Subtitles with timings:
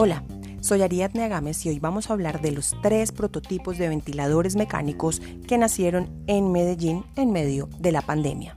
[0.00, 0.22] Hola,
[0.60, 5.20] soy Ariadne Agames y hoy vamos a hablar de los tres prototipos de ventiladores mecánicos
[5.48, 8.54] que nacieron en Medellín en medio de la pandemia.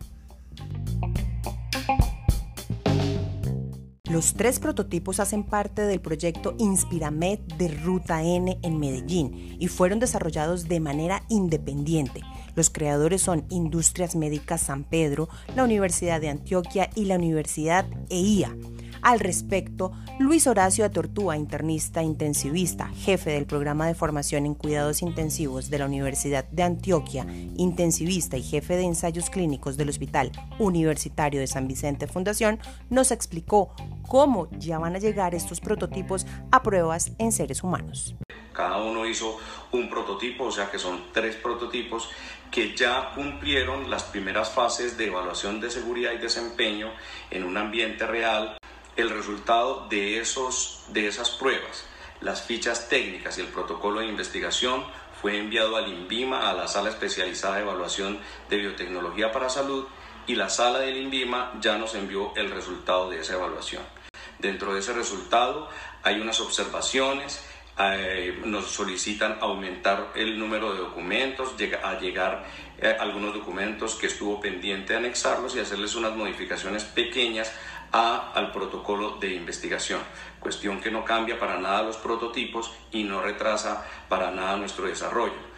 [4.12, 10.00] Los tres prototipos hacen parte del proyecto Inspiramed de Ruta N en Medellín y fueron
[10.00, 12.20] desarrollados de manera independiente.
[12.54, 18.54] Los creadores son Industrias Médicas San Pedro, la Universidad de Antioquia y la Universidad EIA.
[19.01, 25.70] Al respecto, Luis Horacio Atortúa, internista intensivista, jefe del programa de formación en cuidados intensivos
[25.70, 27.25] de la Universidad de Antioquia,
[27.56, 33.73] intensivista y jefe de ensayos clínicos del Hospital Universitario de San Vicente Fundación, nos explicó
[34.11, 38.14] cómo ya van a llegar estos prototipos a pruebas en seres humanos.
[38.52, 39.38] Cada uno hizo
[39.72, 42.09] un prototipo, o sea que son tres prototipos
[42.52, 46.92] que ya cumplieron las primeras fases de evaluación de seguridad y desempeño
[47.30, 48.58] en un ambiente real
[48.97, 51.86] el resultado de, esos, de esas pruebas,
[52.20, 54.84] las fichas técnicas y el protocolo de investigación
[55.22, 59.86] fue enviado al INVIMA, a la sala especializada de evaluación de biotecnología para salud,
[60.28, 64.01] y la sala del INVIMA ya nos envió el resultado de esa evaluación.
[64.42, 65.70] Dentro de ese resultado
[66.02, 67.45] hay unas observaciones,
[67.80, 72.44] eh, nos solicitan aumentar el número de documentos, a llegar
[72.80, 77.53] eh, algunos documentos que estuvo pendiente de anexarlos y hacerles unas modificaciones pequeñas
[77.92, 80.00] a, al protocolo de investigación,
[80.39, 85.52] cuestión que no cambia para nada los prototipos y no retrasa para nada nuestro desarrollo.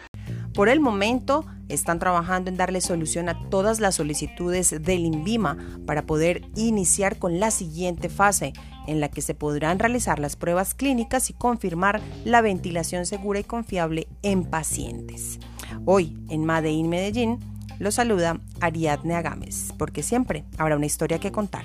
[0.52, 6.06] Por el momento, están trabajando en darle solución a todas las solicitudes del INVIMA para
[6.06, 8.52] poder iniciar con la siguiente fase,
[8.86, 13.44] en la que se podrán realizar las pruebas clínicas y confirmar la ventilación segura y
[13.44, 15.38] confiable en pacientes.
[15.86, 17.38] Hoy, en Madein Medellín,
[17.78, 21.64] lo saluda Ariadne Agames, porque siempre habrá una historia que contar.